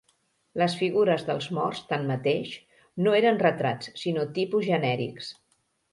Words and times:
Les 0.59 0.75
figures 0.79 1.25
dels 1.27 1.49
morts, 1.57 1.83
tanmateix, 1.91 2.55
no 3.07 3.15
eren 3.21 3.39
retrats, 3.45 3.93
sinó 4.05 4.29
tipus 4.39 4.71
genèrics. 4.71 5.29